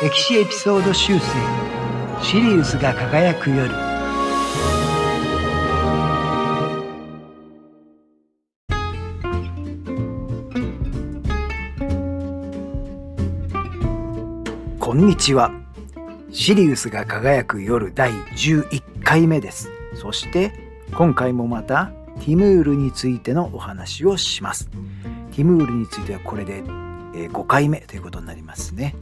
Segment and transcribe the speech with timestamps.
[0.00, 1.24] 歴史エピソード修正
[2.22, 3.68] シリウスが輝く夜。
[14.78, 15.50] こんにちは。
[16.30, 19.68] シリウスが輝く夜第11回目です。
[19.96, 20.52] そして
[20.94, 21.90] 今回もまた
[22.20, 24.68] ティムールについてのお話をします。
[25.32, 28.94] ティムールについてはこれで5回目ということになりますね。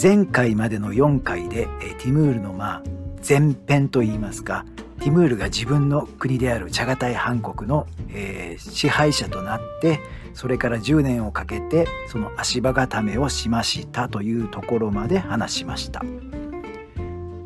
[0.00, 2.82] 前回までの4回でティムールのまあ
[3.26, 4.66] 前編といいますか
[5.00, 10.00] ティムールが自分の国であるチャガタイハン国の、えー、支配者となって
[10.34, 16.04] それから10年をかけてその足場固めをしましたというところまで話しました。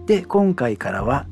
[0.07, 1.27] で今回からは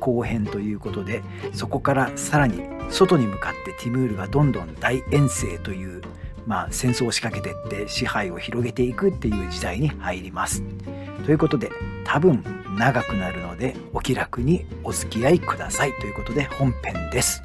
[0.00, 1.22] 後編ということで
[1.54, 6.02] そこからさらに外に向かってティムールがどんどん大遠征という
[6.48, 10.62] まあ、戦争を仕掛けていって支配を広げていくっていう時代に入ります。
[11.26, 11.70] ということで
[12.04, 12.42] 多分
[12.78, 17.42] 長くなるのでお気楽にお付き合いくださいということで本編です。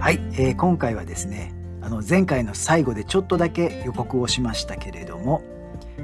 [0.00, 5.42] はい、えー、今回はですねあの前回の最後でちょっとだけ予告をしましたけれども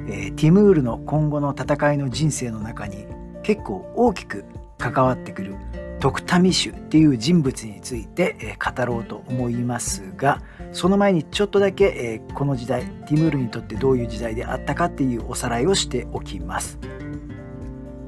[0.07, 3.05] えー、ティムールの今後の戦いの人生の中に
[3.43, 4.45] 結構大きく
[4.77, 5.55] 関わってくる
[5.99, 10.41] トクタミシュっていう人物について、語ろうと思いますが
[10.71, 16.77] その前にちょっとだけ、この時代ティムールにとってどういう時代であったかっていうおさらいをしておきます。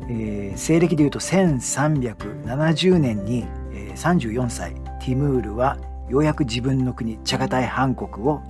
[0.09, 5.77] えー、西暦でいうと1370年に、えー、34歳ティムールは
[6.09, 8.41] ようやく自分の国チャガタイハン国を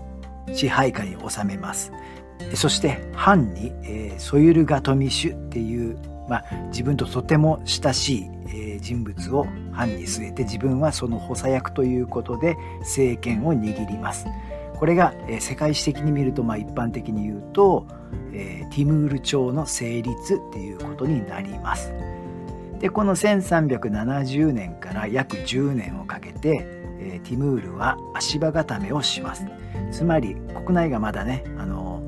[0.54, 1.92] 支配下に収めます
[2.56, 14.26] そして藩に、えー、ソユルガトミシュっていう、まあ、自分ととても親しい、えー、人物を藩に据えて自分はその補佐役ということで政権を握ります。
[14.78, 17.86] これが、えー、世界史的に見ると、まあ、一般的に言うと、
[18.34, 21.94] えー、ティムール朝の成立っていうことになります。
[22.80, 26.80] でこの1370年から約10年をかけて、
[27.24, 29.46] ティムールは足場固めをします。
[29.92, 31.99] つまり国内がまだねあの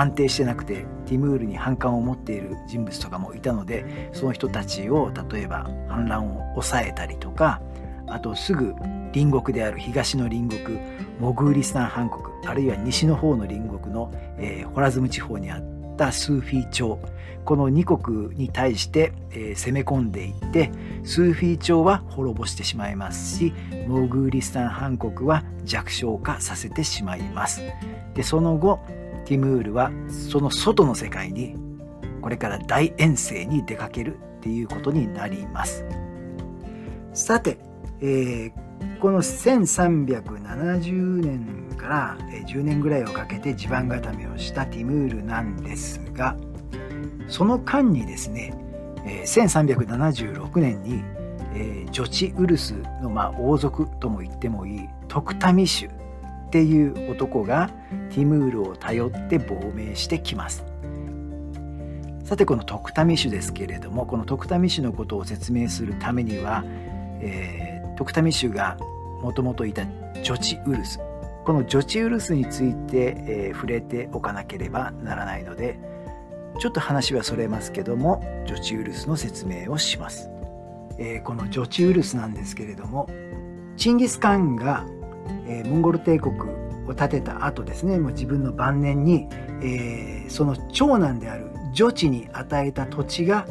[0.00, 7.60] 安定してなくてティムールに反感を持っている人物とかもいたのでその人たちを例えば反乱を抑えたりとか
[8.06, 8.74] あとすぐ
[9.12, 10.78] 隣国である東の隣国
[11.20, 16.98] モグーリスタン半国あるいは西の方の隣国の、えー、ホラズム地方にあったスーフィー朝
[17.44, 20.70] この2国に対して、えー、攻め込んでいって
[21.04, 23.54] スーフィー朝は滅ぼしてしまいますし
[23.86, 27.62] モグーリスタン半国は弱小化させてしまいます。
[28.14, 28.80] でその後
[29.24, 31.56] ティムールはその外の世界に
[32.20, 35.84] これから大遠征に出かけるっていうことになります。
[37.12, 37.58] さて、
[38.00, 46.36] えー、この1370年から10年ぐらいをかけて地盤固めをしたティムールなんですが
[47.28, 48.54] その間にですね
[49.04, 51.02] 1376年に
[51.92, 56.03] ジョチウルスのまあ王族とも言ってもいいトクタミシュ
[56.54, 57.68] っていう男が
[58.10, 60.64] ティムールを頼って亡命してきます。
[62.22, 66.62] さてこのトクタミシュですけれどもこのトクタミシュのことを説明するためには、
[67.20, 68.76] えー、トクタミシュが
[69.20, 69.84] もともといた
[70.22, 71.00] ジョチウルス。
[71.44, 75.80] このジョチウルスについて、えー、触れておかなければならないので
[76.60, 80.30] ちょっと話はそれますけどもジョチウルスの説明をします、
[81.00, 83.10] えー、このジョチウルスなんですけれども
[83.76, 84.86] チンギス・カンが
[85.46, 86.34] えー、モンゴル帝国
[86.88, 89.28] を建てた後ですねもう自分の晩年に、
[89.62, 93.46] えー、その長男である女地に与えた土地が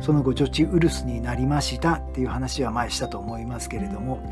[0.00, 4.22] その後女地ウルスになりましたっていう話は前したと思いますけれども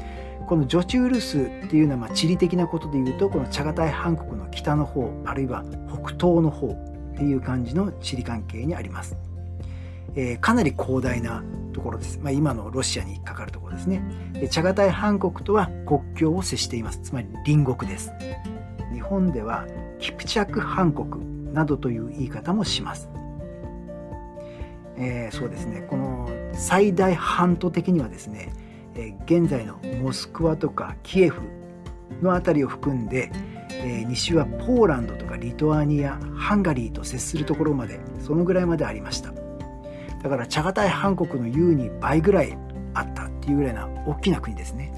[0.47, 9.17] この女地ウルスっていうのはまあ地理的なことで言うとこのチャガタイ半国の北の方あるいは北東の方っていう感じの地理関係にあります。
[10.17, 11.43] えー、かなり広大な
[11.75, 12.19] ところです。
[12.23, 14.03] まあ、今のロシアにかかるところですね。
[14.33, 17.01] でチャガタイ半国とは国境を接しています。
[17.03, 18.13] つまり隣国です。
[18.93, 19.67] 日本では
[19.99, 23.11] キプチャク半国などという言い方もします。
[24.97, 25.83] えー、そうですね。
[25.83, 28.53] この最大半島的にはですね、
[28.95, 31.43] えー、現在のモスクワとかキエフ
[32.23, 33.31] の辺りを含んで、
[33.71, 39.33] えー、西はポーランドとかリトアニアハンガリーと接するところまでそのぐらいまでありました
[40.25, 42.57] だからチャガタイ半国の優に倍ぐらい
[42.95, 44.91] あったっていうぐらいな大きな国ですね。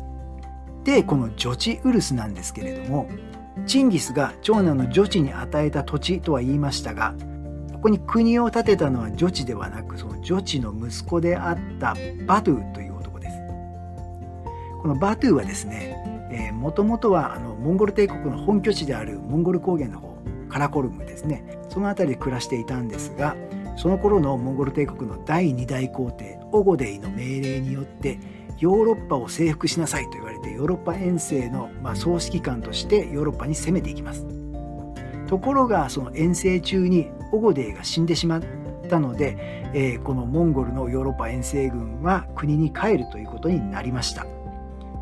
[0.84, 3.08] でこのジョチウルスなんですけれども
[3.66, 7.16] チンギスが長男のジョチに与えた土地とは言いましたが
[7.72, 11.96] ここに国を建てたのはジョチではなくそのジョチの息子であった
[12.26, 13.36] バドゥという男です。
[14.80, 20.16] このバトゥはですねもともとはあのモンゴル帝国の本拠地であるモンゴル高原の方
[20.48, 23.34] カラコルムですねその辺りで暮らしていたんですが
[23.76, 28.18] その頃のモンゴル帝国の第2代皇帝オゴデイの命令によって
[28.58, 34.26] ヨーロッパを征服しなさいと言われてヨーロッパ遠征の、まあ、総指揮官としてヨーロッパに攻めていきます。
[35.26, 38.42] ところがその遠征中にオゴデイが死んでしまっ
[38.88, 39.36] たので、
[39.74, 44.24] えー、このモンゴルのヨーロッパ遠征軍は国に帰るということになりました。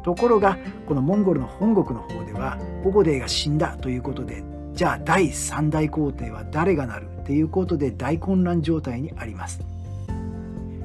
[0.02, 4.42] ところがこのモンゴルの本国の方ではオゴデイが死んだということで
[4.72, 7.13] じゃあ第3代皇帝は誰がなる？
[7.24, 9.60] っていうことで大混乱状態にあります。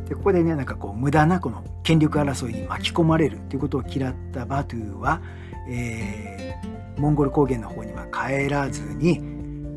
[0.08, 5.22] でここでねなんかこう無駄なこの権力争いに巻き込まれるということを嫌ったバトゥーは、
[5.70, 9.22] えー、モンゴル高原の方には帰らずに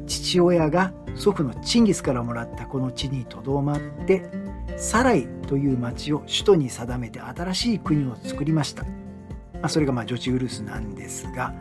[0.07, 4.31] 父親が祖父のチンギスからもらったこの地にとどまって
[4.77, 8.91] サライという町を首都に定めて新しい国を作りました、ま
[9.65, 11.55] あ、それがまあジョチウルスなんですが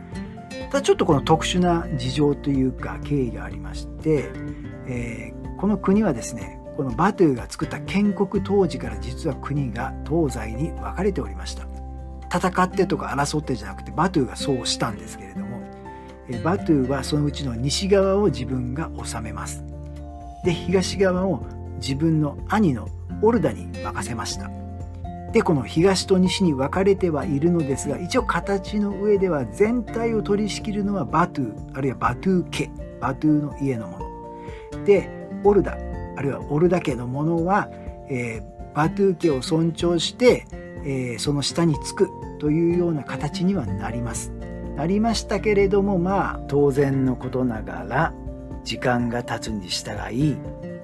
[0.72, 4.30] ただちょっとこの特殊な事情というか経緯がありまして、
[4.88, 11.66] えー、この国はですねこのバトゥーが作った建国当時から実は国が東西に分かれておりました。
[12.34, 15.60] 戦ってとか争ってじゃなくてバトゥーがそうしたんですけれども
[16.42, 19.62] バトゥーはそのうちの西側を自分が治めます。
[20.44, 21.44] で東側を
[21.76, 22.88] 自分の兄の
[23.20, 24.50] オルダに任せました。
[25.32, 32.70] でこの東と西に分かれてはいるのですが一応形の上では全体を取り仕切るのはバトゥーあるいはバトゥー家。
[33.00, 34.01] バトゥーの家のもの。
[34.84, 35.08] で
[35.44, 35.78] オルダ
[36.16, 37.68] あるいはオルダ家のものは、
[38.08, 40.46] えー、バトゥー家を尊重して、
[40.84, 42.08] えー、その下につく
[42.38, 44.32] というような形にはなります。
[44.76, 48.14] なりましたけれどもまあ当然のことながら
[48.64, 50.36] 時間が経つに従い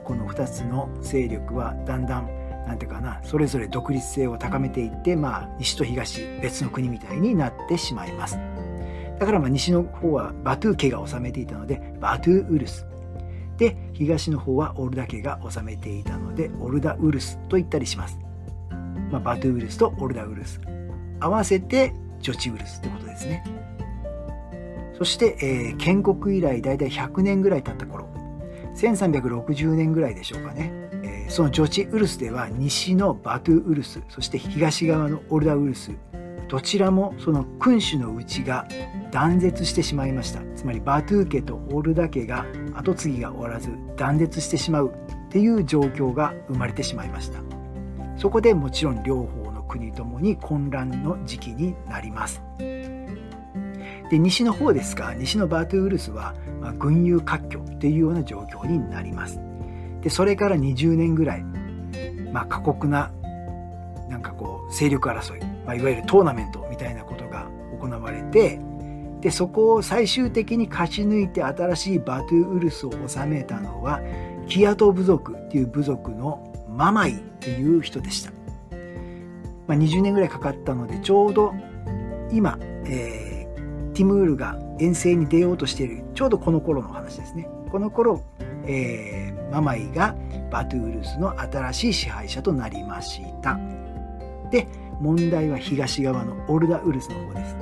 [0.04, 2.28] この2つの勢力はだんだん
[2.66, 8.38] なんていうかなそれぞれ独立性を高めていってまあ西と東別の国みたいになってしまいます
[9.18, 12.86] だからまあ西の方はバトゥー家が治めていたのでバトゥーウルス
[13.58, 18.18] で東の方はオルダ家が治めていたのでオルダウルスと言ったりします、
[19.10, 20.60] まあ、バトゥウルスとオルダウルス。
[21.20, 23.44] 合わせてジョチウルスってことですね。
[24.96, 28.08] そして、えー、建国以来大体100年ぐらい経った頃。
[28.78, 30.70] 1360年ぐらいでしょうかね、
[31.02, 35.90] えー、そのジョチウルスでは西のバトゥウルスそして東側のオルダウルス
[36.48, 38.66] どちらもその君主のうちが
[39.10, 40.40] 断絶してしまいました。
[40.56, 47.40] つまりバトゥー家とオールダ家が跡継ぎがおらず断絶してしまうっていう状況が生まれてしまいました。
[48.16, 52.42] そこでもちろん両方の国ともに混乱の時期になります。
[54.10, 59.38] で西の方ですが西のバトゥウルスは、まあ、群雄割拠っていうような状況になります。
[60.00, 61.42] でそれから20年ぐらい、
[62.32, 63.12] まあ、過酷な
[64.08, 67.46] なんかこう勢力争い、まあ、いわゆるトーナメントみたいなことが
[67.78, 68.58] 行われて
[69.20, 74.00] でそこを最終的に勝ち抜いて新しいバトゥウルスを治めたのは
[74.48, 78.30] キアト部族っていう部族のママイっていう人でした、
[79.66, 81.52] まあ、20年ぐらいかかったのでちょうど
[82.32, 87.48] 今、えー、ティムールが遠征に出ようとしているちょうどこの頃の話ですね。
[87.70, 88.22] この頃、
[88.64, 90.14] えー、ママイが
[90.50, 93.58] バトゥウルスの新しい支配者となりました。
[94.50, 94.66] で
[95.00, 97.56] 問題は東側のオルダウルスの方です。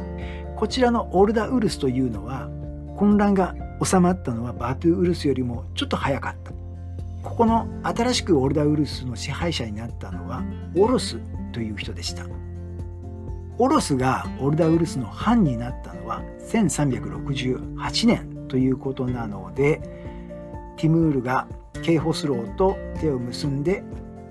[0.57, 2.49] こちらのオルダウルスというのは
[2.97, 6.53] 混乱が収まったのはバトゥウルスよりもちょっと早かった。
[7.23, 10.43] ここの新しくオルダウルスの支配者になったのは
[10.77, 11.19] オロス
[11.53, 12.25] という人でした。
[13.59, 19.81] オロスがオルダウルスの藩になったのは1368年ということなので
[20.77, 21.49] ティムールが
[21.83, 23.83] ケイホスローと手を結んで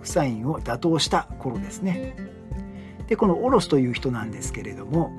[0.01, 2.15] フサインを打倒した頃ですね。
[3.07, 5.11] でこのオロスという人なんですけれども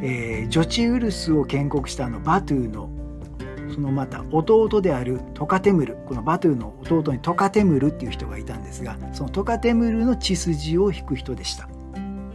[0.00, 2.90] えー、ジョチウルスを建国したあのバトゥーの
[3.72, 11.68] そのまた弟であるトカテムルこのバトゥーの弟にトカテムルっていう人がいたんですがそのトカテムルの血筋を引く人でした。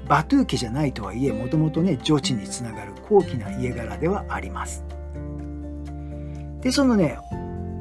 [0.08, 4.84] バトゥー家じゃないとはいえもともとねジョチにつながる高貴な家柄ではあります。
[6.62, 7.18] でそのね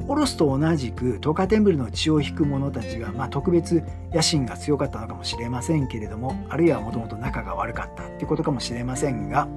[0.07, 3.83] オロスと同じくトカテムルの血を引く者たちは、まあ、特別
[4.13, 9.47] 野心が強かったのかもしれませんけれどもあるいはもともと仲が悪かったっていうことかもしれませんが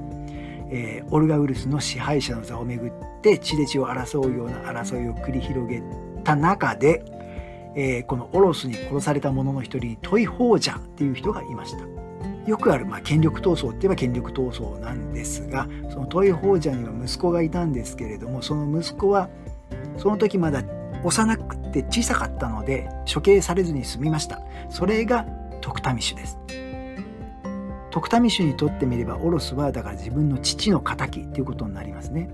[0.70, 5.82] えー、オルガウルスの支配者の座をめぐって血で血を争うような争いを繰り広げ
[6.24, 7.04] た中で、
[7.76, 11.84] えー、このオロスに殺された者の一人にトイホージャっていう人がいました。
[12.50, 19.28] よくある、まあ、権力闘争って言えば権力闘争なんですがそのトイホージャには息子がいたんですけれどもその息子は
[19.96, 20.62] その時まだ
[21.04, 24.40] 幼くて小さかったので処刑されずに済みました。
[24.70, 25.24] それが
[25.60, 26.38] トクタミシュです。
[27.90, 32.28] 徳民衆にとってみればオロスはだから自分の父の敵ということになりますね。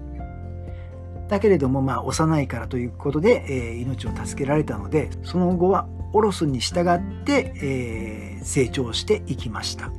[1.29, 9.93] だけれどもまあ幼いからということで、えー、命を助けられたのでその後はオロスに従って、えー、成長していきました。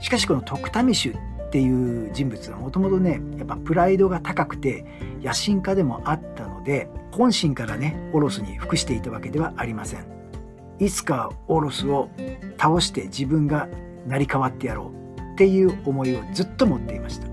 [0.00, 1.14] しかしこの徳民衆
[1.56, 4.84] っていう人物はもともとねやっぱプライドが高くて
[5.22, 10.04] 野心家でもあったので本心からねオロスに服していたわけではありません。
[10.78, 12.10] いつかオロスを
[12.58, 13.70] 倒して自分が
[14.06, 17.28] 成り代わってやろうっていう思いをずっと持っていました。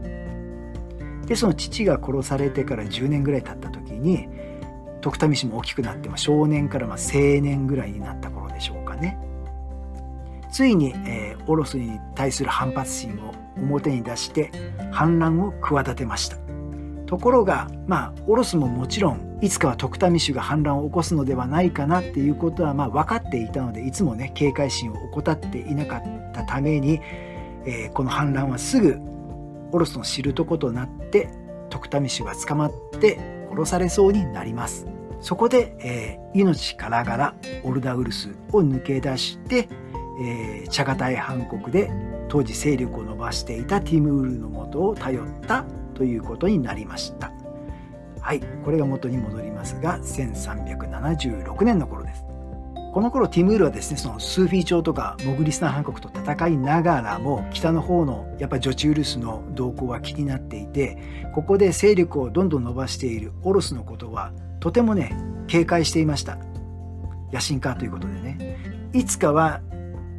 [1.25, 4.30] でその父が殺されてから10年ぐらい経った時に
[5.01, 8.42] 徳民氏も大きくなって、まあ、少年からま青年ぐらいになった頃
[10.53, 14.51] ついに、えー、オロスに対する反発心を表に出して
[14.91, 16.38] 反乱を企てました。
[17.07, 27.01] ところがまあオロスももちろんいつかは徳民衆が反乱を起こすのではないかなっていうことはまあ分かっていたのでいつもね警戒心を怠っていなかったために、
[27.65, 29.00] えー、この反乱はすぐ
[29.72, 31.29] オロスの知るとことなって
[31.69, 33.19] 徳民衆は捕まって
[33.50, 34.88] 殺されそうになります。
[35.19, 39.69] そこで、えー、命からがらオルダウルスを抜け出して、
[40.20, 41.91] えー、チャガタイ藩国で
[42.29, 45.65] 当時勢力を伸ばしていたティムールのもとを頼った
[45.96, 47.32] ということになりました。
[48.20, 52.24] はいこれが元に戻りますが1376年の頃です。
[52.93, 65.17] この頃ティムールはですねそのスーフィー朝とかモグリスタン藩国と戦いながらも北の方のやっぱジョチウルスの動向は気になっていてここで勢力をどんどん伸ばしているオロスのことはとてもね
[65.48, 66.38] 警戒していました。
[67.32, 68.58] 野心家ということでね。
[68.93, 69.62] いつかは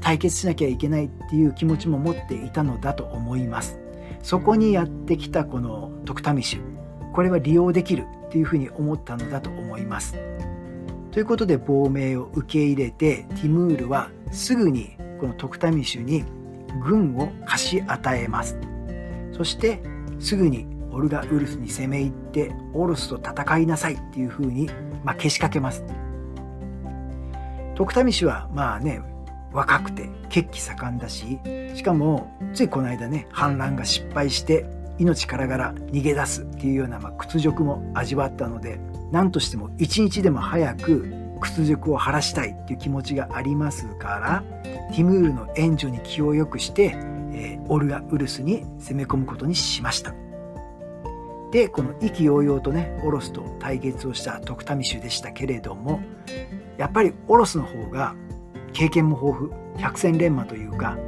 [0.04, 3.80] 対決しなきゃいけないっていう気持ちも持っていたのだと思います。
[4.22, 6.58] そこにやってきたこの徳民衆
[7.14, 10.14] これは利用できるっていうふうに思ったのだと思います。
[11.10, 16.24] ということで亡命を受け入れてティムールはすぐにこのトクタミシュに
[16.82, 18.58] 軍を貸し与えます。
[19.32, 19.82] そして
[20.18, 24.68] すぐにオルガ・ウルスに攻め入ってオルスと戦いなさいっていうふうに、
[25.02, 25.82] まあ、けしかけます。
[27.74, 29.02] トクタミシュはまあね
[29.54, 31.38] 若くて血気盛んだし
[31.74, 34.66] しかもついこの間ね反乱が失敗して
[34.98, 38.78] 命からがら逃げ出すっていうような、まあ、屈辱も味わったので
[39.10, 41.08] 何としても一日でも早く
[41.40, 44.44] 屈辱を晴らしたいっていう気持ちがありますから
[44.92, 46.96] ティムールの援助に気を良くして、
[47.32, 50.14] えー、オルガ・ウルスに攻め込むことにしました。
[51.50, 56.00] でこの意気揚々とねオロスと対決をしたトクタミシュでしたけれども
[56.76, 58.16] やっぱりオロスの方が
[58.74, 60.98] 経験も豊富百戦錬磨というか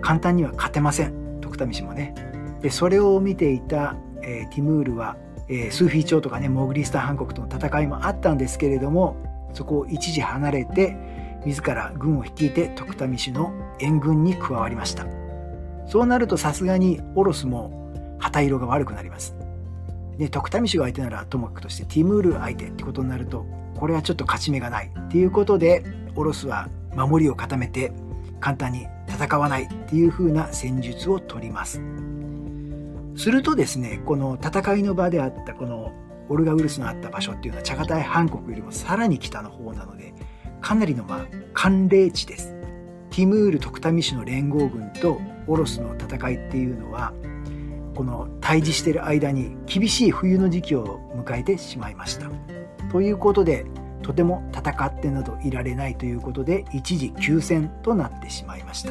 [0.00, 1.40] 簡単には勝てません。
[1.42, 2.14] トクタミシュもね。
[2.62, 5.16] でそれを見ていた、えー、ティムールは
[5.50, 9.16] えー、スーフィー朝とかねモグリスタハン藩国との戦いもあったんですけれども
[9.52, 10.96] そこを一時離れて
[11.44, 15.06] 自ら軍を率いて徳民氏の援軍に加わりました。
[15.88, 19.34] そうなるとさすがにオロスも旗色が悪くなります。
[20.18, 24.92] で徳民氏が相手ならともかくとしてティムール相手ってことになるとこれはちょっと勝ち目がない。
[24.96, 25.82] っていうことで
[26.14, 27.92] オロスは守りを固めて
[28.40, 31.82] 簡単に戦わないっていう風な戦術を取ります
[33.16, 35.92] するとですねこの戦いの場であったこの
[36.30, 40.14] オルガウルスのあった場所っていうのはチャガタイ藩国よりもさらに北の方なので
[40.60, 42.54] かなりのまあ寒冷地です。
[43.10, 47.12] ティムール・トクタミ氏の連合軍とオロスの戦いっていうのは
[47.96, 52.30] この対峙している間に厳しい冬の時期を迎えてしまいました。
[52.92, 53.66] ということで
[54.10, 58.90] とても戦ってなどいられないということで一時休戦となってしまいました。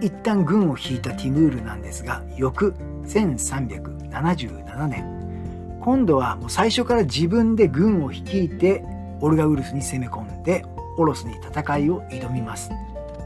[0.00, 8.84] 一旦軍を引いたティムールなんですが翌1377年今度はもう最初から自分で軍を率いて
[9.20, 10.64] オルガウルスに攻め込んで
[10.96, 12.70] オロスに戦いを挑みます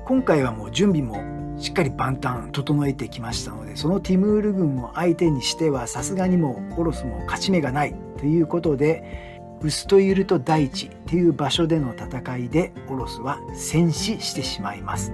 [0.04, 9.31] 今回はもう準備もしっかり万端整えてきましたのでそのティムール軍を相手にしてはさすがにもうオロスも勝ち目がないということで
[9.64, 15.12] ウストユルト大地っていう場所での戦いでオロスは戦死してしまいます。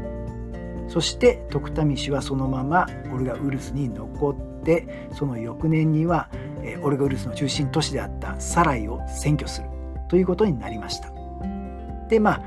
[0.89, 6.31] そして徳民氏はそのままオルガウルスに残ってその翌年には
[6.83, 9.69] オルガウルスの中心都市であったサライを占拠する
[10.09, 11.13] ということになりました。
[12.09, 12.43] でまあ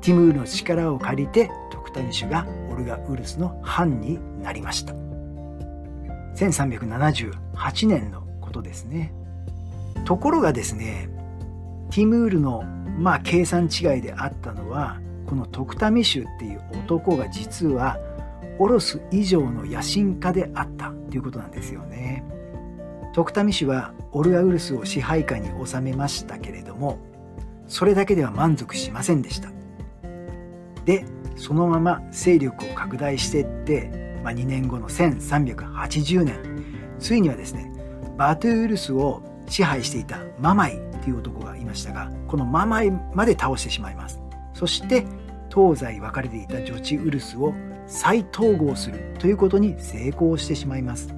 [0.00, 4.94] ティムールの力を借りて徳民氏がオルガウルスの藩になりました。
[6.36, 9.12] 1378年のことですね。
[10.04, 11.08] ところがですね
[11.92, 12.62] ティムールの
[12.98, 17.98] まあ計算違いであったのはこの徳民衆っていう男が実は
[18.58, 22.24] オロス以上の野心家であったということなんですよね。
[23.14, 26.98] 徳民氏はオルアウルスを支配下に収めましたけれども
[27.68, 29.50] それだけでは満足しませんでした。
[30.84, 31.04] で
[31.36, 36.38] そのまま勢力を拡大していってまあ、2年後の1380年
[36.98, 37.72] ついにはですね
[38.16, 39.22] バトゥールスを
[39.52, 44.18] 支配していたママイという男がいましたがこのママイまで倒してしまいます。
[44.54, 45.04] そして
[45.54, 47.52] 東西分かれていたジョチウルスを
[47.86, 51.08] 再統合するということに成功してしまいます。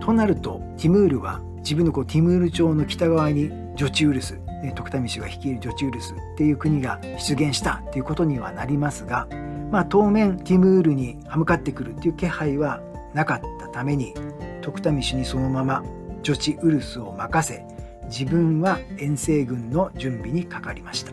[0.00, 4.38] となるとティムールは自分のこうティムール朝の北側にジョチウルス
[4.76, 9.26] 徳民氏が率いるジョチウルスっていう国が出現したということにはなりますが、
[9.72, 12.80] まあ、当面ティムールに歯向かってくるっていう気配は
[13.12, 14.14] なかったために
[14.62, 15.82] 徳民氏にそのまま
[16.26, 17.64] ジョチウルスを任せ
[18.06, 21.12] 自分は遠征軍の準備にかかりました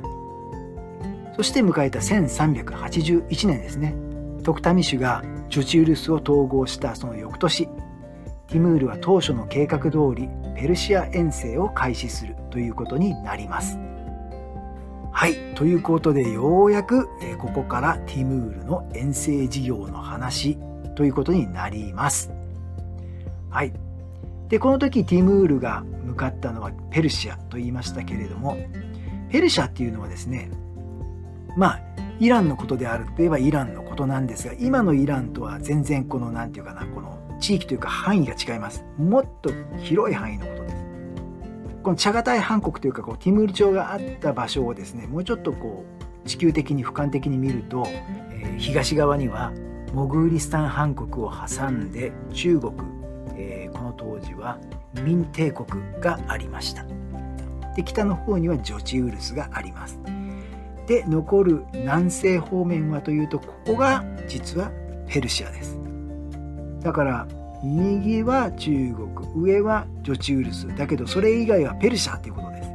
[1.35, 3.93] そして迎えた1381年ですね
[4.41, 7.67] 徳民氏がジョチウルスを統合したその翌年
[8.47, 13.77] ティムールは当初の計画通りペルシア遠征を開始するということになります。
[15.11, 15.35] はい。
[15.53, 20.57] ということで、ようやく、ここからティムールの遠征事業の話
[20.95, 22.31] ということになります。
[23.49, 23.82] はい。
[24.53, 28.55] で、この時ティムールが向かったのはペルシアと言いましたけれども、
[29.31, 30.51] ペルシャっていうのはですね、
[31.57, 31.79] まあ、
[32.19, 38.85] イランのことであるといえばイランのことなんですが、今のイランとは全然この、なんていうかな、この地域というか範囲が違います。
[38.99, 40.75] もっと広い範囲のことです。
[41.81, 45.83] このチャガタイ半国というかこうティムール朝があった場所をですねもうちょっとこ
[46.25, 49.51] う地球的に俯瞰的に見ると、えー、東側には
[49.93, 52.73] モグーリスタン半国を挟んで中国、
[53.43, 54.57] えー、この当時は
[55.03, 55.67] 民帝国
[55.99, 56.85] がありました。
[57.75, 59.99] で北の方にはジョチウルスがあります。
[60.87, 64.71] で残る南西方面はというとここが実は
[65.07, 65.77] ペルシアです。
[66.81, 67.27] だから
[67.63, 72.69] 右は中国上はジョチウルスだけどそれ以外はペルシャということです、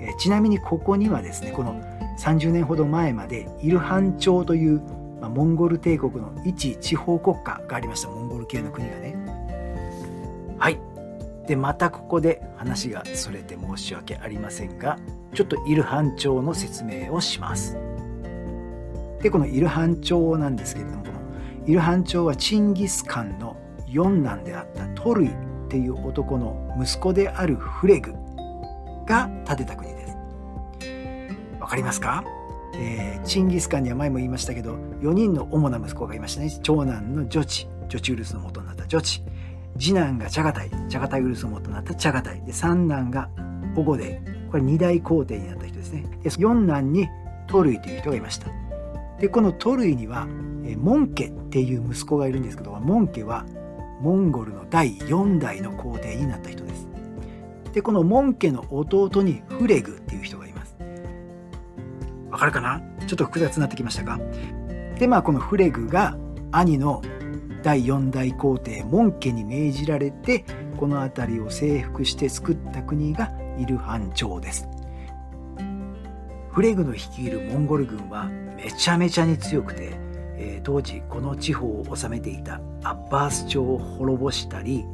[0.00, 1.80] えー、ちなみにここにはですねこの
[2.18, 4.82] 30年ほど前までイルハン朝という、
[5.18, 8.08] まあ、モンゴル帝国の一地方国家がありました。
[8.08, 9.31] モンゴル系の国がね。
[10.62, 10.78] はい。
[11.48, 14.96] でまたここで話がそれて申し訳ありませんが
[15.34, 17.76] ちょっとイルハン朝の説明をします。
[19.20, 21.02] でこのイルハン朝なんですけれども
[21.66, 23.56] イルハン朝はチンギス・カンの
[23.88, 25.32] 四男であったトルイっ
[25.68, 28.12] ていう男の息子であるフレグ
[29.04, 30.16] が建てた国です。
[31.58, 32.22] わかりますか、
[32.76, 36.56] えー、チンギス・カンには前も言いましたけど4人の主な息子がいましたね。
[36.62, 39.24] 長男のジョチジョチウルスの元になったジョチ。
[39.78, 43.28] 次男がチャガタイチャガタイウルスの元になったチャガタイで三男が
[43.76, 46.04] オゴデこれ二大皇帝になった人ですね。
[46.22, 47.08] で四男に
[47.46, 48.48] トルイという人がいました。
[49.18, 50.26] でこのトルイには
[50.78, 53.46] モンケっていう息子がいるんですけどモンケは
[54.00, 56.88] モンゴルの第4代の皇帝になった人です。
[57.72, 60.76] でこのモン家の弟にフレグっていう人がいます。
[62.30, 62.82] わかるかな？
[63.06, 64.20] ちょっと複雑になってきましたか？
[64.98, 66.16] でまあこのフレグが
[66.50, 67.00] 兄の
[67.62, 70.44] 第4代皇帝モン家に命じられて
[70.76, 74.68] この辺りを征服して作った国がイルハン朝です。
[76.50, 84.84] フレグの率いるモンゴル軍はめちゃめちゃに強くてえー、当時この地方を治めていたアッバース朝を滅ぼしたり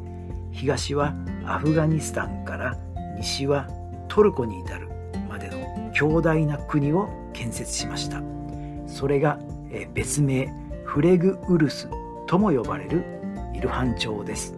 [0.53, 1.15] 東は
[1.47, 2.77] アフガニスタンから
[3.17, 3.67] 西は
[4.09, 4.89] トルコに至る
[5.29, 8.23] までの強大な国を建設しました
[8.87, 9.39] それが、
[9.71, 10.53] え、別名
[10.85, 11.89] フレグウルス
[12.29, 13.05] とも呼ばれる
[13.55, 14.55] イルハン朝です、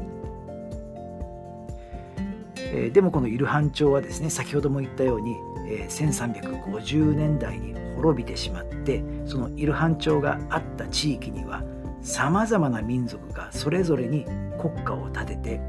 [2.57, 5.37] えー、でもこのイルハン朝はですね先ほども言ったように、
[5.69, 11.63] え1350年代に滅びてしまってそのイルハン朝があった地域には
[12.03, 14.25] さまざまな民族がそれぞれに
[14.59, 15.61] 国家を立てて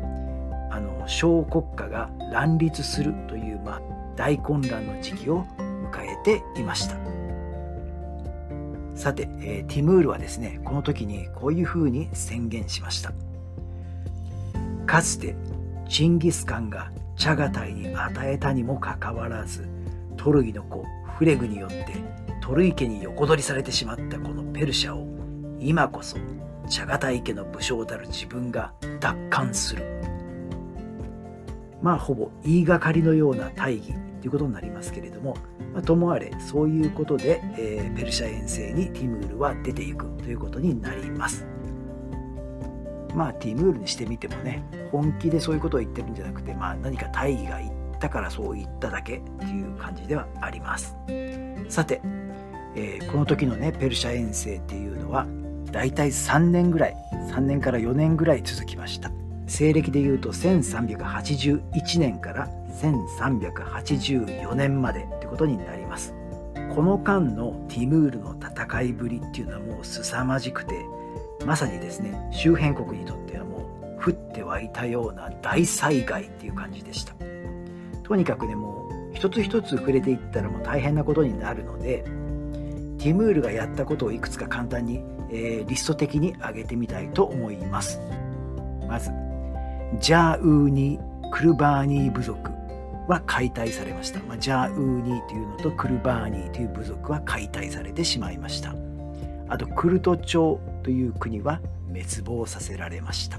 [0.72, 3.82] あの小国家が乱立するという、まあ、
[4.16, 7.11] 大混乱の時期を迎えていました。
[9.02, 13.12] さて、えー、ティムールはですねこの時にこういうふうに宣言しました。
[14.86, 15.36] かつて
[15.90, 19.68] チンギス・カンがチャガタイに与えたにもかかわらず
[20.18, 20.86] トルギの子
[21.18, 21.88] フレグによって
[22.44, 25.08] トルイ家に横取りされてしまったこのペルシャを
[25.60, 26.18] 今こそ
[26.70, 30.11] チャガタイ家の武将たる自分が奪還する。
[31.82, 35.36] まあほぼ言いがかりのような大義ということになりますけれども、
[35.74, 41.46] まあ、ともあれそういうことで、えー、ペルシャ遠征にティムールは出ていくということになります。
[43.16, 50.96] まあティムールにしてみてもね本気でそういうことを言ってるんじゃなくて、まあ、何か大義が言ったからそう言っただけっていう感じではあります。
[51.68, 52.02] さて、
[52.76, 55.28] えー、この時のねペルシャ遠征っていうのは
[55.72, 56.96] だいたい3年ぐらい
[57.32, 59.12] 3年から4年ぐらい続きました。
[59.52, 62.48] 西暦でいうと1381年から
[62.82, 66.16] 1384年までってことになります。
[66.74, 70.86] この間のティムールの戦いぶりっていうのはもう凄まじくて
[71.46, 73.58] まさにですね周辺国にとってはも
[74.00, 77.14] う降って湧いたような大災害っていう感じでした。
[78.04, 82.06] とにかくねもう一つ一つ触れていったらもう大変なことになるので
[83.00, 88.00] ティムールがやったことをいくつか簡単に、えー、リスト的に挙げてみたいと思います。
[88.88, 89.12] まず
[90.00, 92.52] ジャーウーニークルバーニー部族
[93.08, 98.74] は解体されました、まあ、ジャーウーニーというのとクルバーニーという部族は解体されてしまいました。
[99.50, 103.38] あとクルト朝という国は滅亡させられました。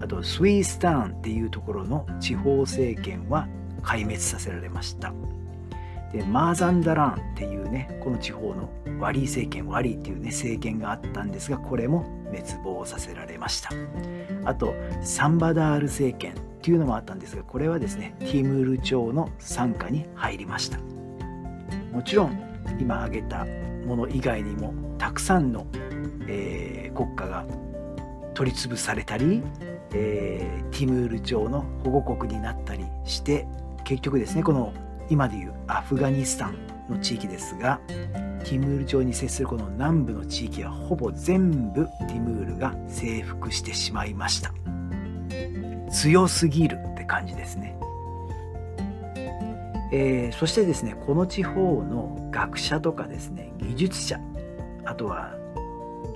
[0.00, 3.46] あとスウィースターンっていうところの地方政権は
[3.82, 5.12] 壊滅させられました。
[6.16, 13.70] でマーザンダランっていうねこの地方のワリー政権ワリーっていうね政権があったんですがこれも滅亡させられました。
[14.44, 20.78] あとサンバダール政権っていうのもあったんですがこれはですねティムール朝の傘下に入りました。
[21.92, 22.38] もちろん
[22.80, 23.44] 今挙げた
[23.86, 25.66] もの以外にもたくさんの、
[26.28, 27.44] えー、国家が
[28.34, 29.42] 取り潰されたり、
[29.92, 33.46] えー、ティムール朝の保護国になったりして
[33.84, 34.72] 結局ですねこの
[35.08, 36.56] 今でいうアフガニスタン
[36.88, 44.52] の地域ですがティムール朝に接するこの南部の地域はほぼ全部ティムールが征服してしまいました。
[45.90, 47.76] 強すぎるって感じですね、
[49.92, 54.20] えー、そしてですねこの地方の学者とかですね技術者
[54.84, 55.34] あとは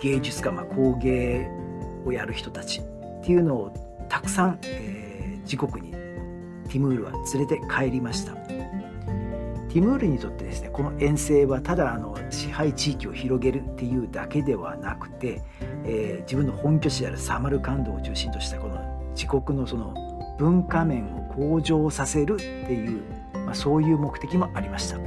[0.02, 1.48] 芸術家、まあ、工芸
[2.04, 2.84] をやる人たちっ
[3.22, 5.92] ていうのをたくさん、えー、自国に
[6.68, 8.59] ティムールは連れて帰りました。
[9.70, 15.42] ティムールにとってですねこの遠征はただあの支配地域を広げるっていうだけではなくて、
[15.84, 19.94] えー、自分の本拠地であるサマルカンドを中心としたこの自国のその
[20.38, 23.02] 文化面を向上させるっていう、
[23.34, 24.98] まあ、そういう目的もありました。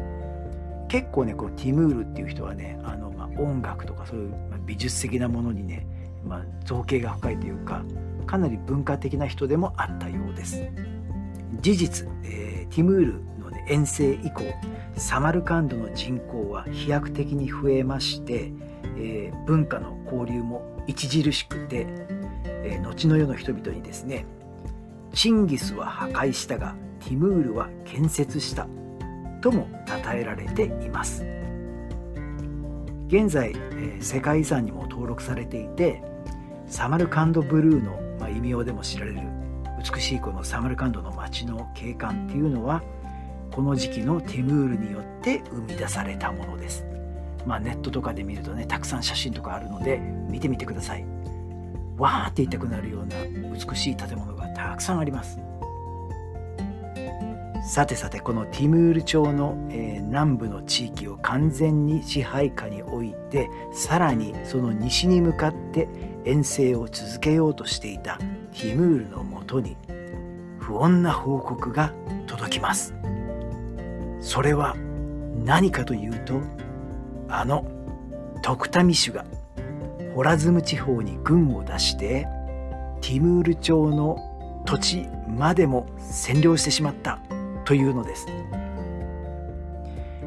[0.88, 4.34] 結構ねこうティムールっていう人はねあの、まあ、音楽とかそういう、
[4.66, 5.86] 美術的なものにね、
[6.24, 7.84] まあ、造形が深いというか
[8.28, 10.64] かなり文化的な人でもあったようです。
[11.62, 13.33] 事実、えー、ティムール
[13.68, 14.44] 遠征以降
[14.96, 18.52] サマルカンドの人口は飛躍的に増えまして、
[18.98, 21.88] えー、文化の交流も著しくて、
[22.46, 24.26] えー、後の世の人々にですね
[25.14, 28.68] チンギスは破壊したがティムールは建設した
[29.42, 31.26] とも称えられています。
[33.08, 36.02] 現在、えー、世界遺産にも登録されていて
[36.66, 39.20] サマルカンドブルーの、まあ、異名でも知られる
[39.94, 42.82] 美しいこのサマルカンドの街の景観っていうのは
[43.54, 46.86] この時期のティムールによって生み出されたものです。
[47.46, 51.06] まあ、ネットとかで見るとねたくさん写真とかあるので見てみてください。
[51.98, 53.16] わーって言いたくなるような
[53.54, 55.38] 美しい建物がたくさんあります。
[57.66, 65.88] さてさてこのティムール朝の、えー、南部の地域を完全に支配下に置いてさらにその西に向かって
[66.26, 68.18] 遠征を続けようとしていた
[68.52, 69.78] ティムールのもとに
[70.60, 71.94] 不穏な報告が
[72.28, 72.94] 届きます。
[74.24, 74.76] それは
[75.46, 76.42] 何かというと
[77.28, 77.66] あの
[78.42, 79.26] 徳民種が
[80.16, 82.26] ホラズム地方に軍を出して
[83.02, 87.20] ティムール朝の土地までも占領してしまった
[87.66, 88.26] というのです。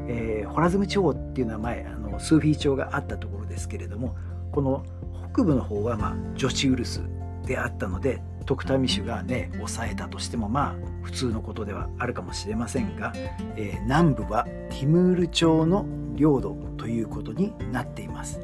[0.09, 4.15] えー、ホラズム地方っていうのは前あのスーフィー朝があったところですけれども
[4.53, 4.85] この
[5.33, 7.03] 北部の方は、まあ、ジョシウルス
[7.45, 13.13] であったので徳民種がね抑えたとしてもまあ普通のことではあるかもしれませんが、
[13.57, 18.41] えー、南部はティムール朝の領土ということになっています。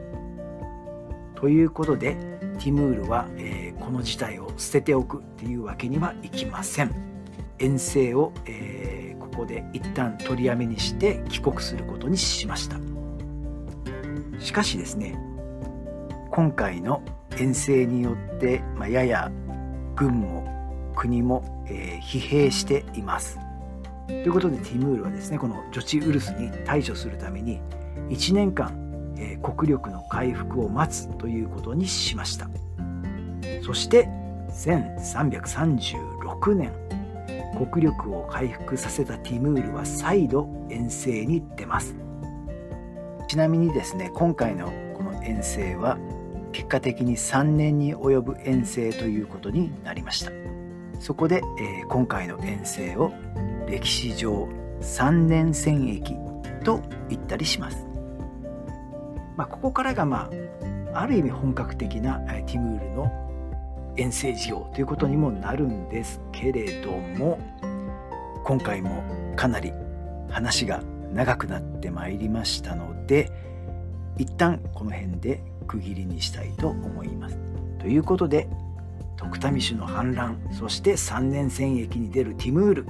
[1.34, 2.14] ということで
[2.58, 6.94] ティムールは、えー、この事態を捨てておくっていうわけにはいきません。
[7.58, 12.76] 遠征を、えー、ここで一旦取りやめにして帰国することにしました。
[14.38, 15.16] しかしですね
[16.30, 17.02] 今回の
[17.38, 19.30] 遠征によって、まあ、やや
[20.02, 23.38] 軍も国も、えー、疲弊しています。
[24.08, 27.60] ということでティムールはですねこのジョチウルスに対処するために
[28.08, 32.48] 1年間、えー、国力の回復を待つということにしました
[33.64, 34.08] そして
[34.50, 36.72] 1336年
[37.70, 41.94] 国力を回復させたティムールは再度遠征に出ます
[43.28, 45.96] ちなみにですね今回のこの遠征は
[46.52, 50.32] 結果的に3年に及ぶ遠征ということになりました。
[51.02, 53.12] そこで、えー、今回の遠征を
[53.66, 54.48] 歴史上
[54.80, 56.12] 3年戦役
[56.62, 57.86] と言ったりします、
[59.36, 60.30] まあ、ここからがま
[60.94, 67.40] あある意味本格的なティムールの遠征事業ということにもなるんですけれども
[68.44, 69.02] 今回も
[69.34, 69.72] かなり
[70.30, 73.28] 話が長くなってまいりましたので
[74.18, 77.38] 一旦この辺で区切りにしたいと思います。
[77.78, 78.48] ということで
[79.16, 82.86] 徳民種の反乱そして三年戦役に出るティムール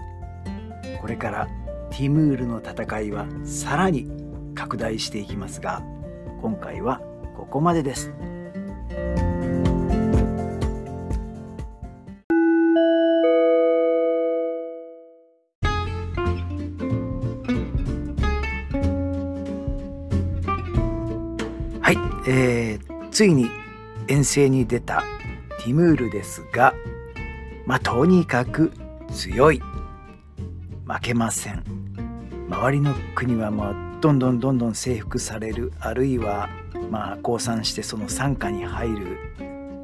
[1.00, 1.48] これから
[1.90, 4.10] ティムールの戦いはさらに
[4.54, 5.82] 拡大していきますが
[6.40, 7.00] 今回は
[7.36, 8.12] ここまでです。
[21.80, 22.61] はい、えー、
[23.12, 23.50] ついに
[24.08, 25.04] 遠征に出た
[25.58, 26.74] ティムールですが、
[27.66, 28.72] まあ、とにかく
[29.12, 29.62] 強い。
[30.86, 31.62] 負けません。
[32.48, 36.48] 周りの国はまあどんどんどんどん征服されるあるいは
[36.90, 39.18] まあ降参してその傘下に入る。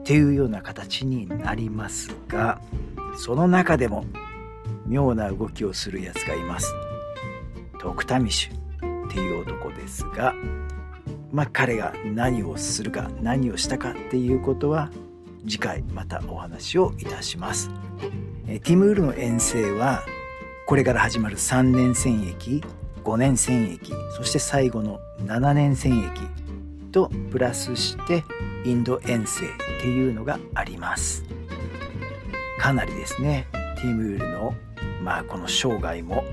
[0.01, 2.63] っていうような形になりますが
[3.19, 4.07] その中でも
[4.87, 6.73] 妙な動きをするやつがいます。
[7.79, 10.35] トクタミシュっていう男ですが、
[11.33, 14.91] まあ、彼が何をするか何をしたかっていうことは
[15.45, 17.71] 次回またお話をいたします。
[18.47, 20.03] えティムールの遠征は
[20.67, 22.63] これから始まる3年戦役
[23.05, 23.87] 5年戦役
[24.17, 26.21] そして最後の7年戦役
[26.93, 28.25] とプラスして
[28.65, 29.49] インド遠征っ
[29.81, 31.25] ていうのがあります
[32.59, 34.55] かなりですねティムールの
[35.03, 36.25] まあこの生涯も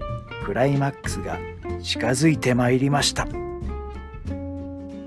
[0.45, 1.37] クライマックスが
[1.81, 3.27] 近づいてまいりました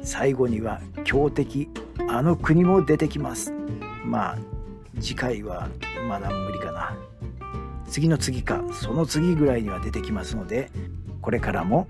[0.09, 1.68] 最後には強敵
[2.09, 3.53] あの国も出てきます
[4.07, 4.38] まあ
[4.99, 5.68] 次回は
[6.09, 6.97] まだ無理かな
[7.90, 10.71] 次の次かその次ぐらいには出てきますので
[11.21, 11.88] これからも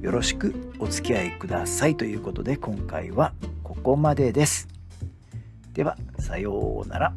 [0.00, 4.66] よろしくお付き合いくださいということで今回はここまでです。
[5.72, 7.14] ではさようなら。